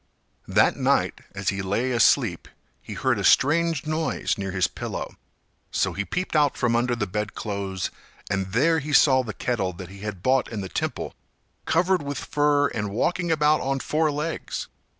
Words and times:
That 0.47 0.77
night, 0.77 1.21
as 1.35 1.49
he 1.49 1.61
lay 1.61 1.91
asleep, 1.91 2.47
he 2.81 2.95
heard 2.95 3.19
a 3.19 3.23
strange 3.23 3.85
noise 3.85 4.35
near 4.35 4.49
his 4.49 4.65
pillow; 4.67 5.15
so 5.69 5.93
he 5.93 6.05
peeped 6.05 6.35
out 6.35 6.57
from 6.57 6.75
under 6.75 6.95
the 6.95 7.05
bedclothes 7.05 7.91
and 8.27 8.51
there 8.53 8.79
he 8.79 8.93
saw 8.93 9.21
the 9.21 9.31
kettle 9.31 9.73
that 9.73 9.89
he 9.89 9.99
had 9.99 10.23
bought 10.23 10.51
in 10.51 10.61
the 10.61 10.69
temple 10.69 11.13
covered 11.65 12.01
with 12.01 12.17
fur 12.17 12.65
and 12.69 12.89
walking 12.89 13.31
about 13.31 13.61
on 13.61 13.79
four 13.79 14.09
legs. 14.09 14.67